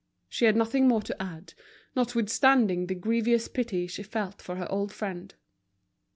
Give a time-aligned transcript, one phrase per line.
[0.27, 1.53] She had nothing more to add,
[1.95, 5.35] notwithstanding the grievous pity she felt for her old friend.